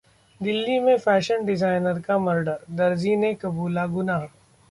[0.41, 4.25] दिल्ली में fashion designer का murder, दर्जी ने कबूला गुनाह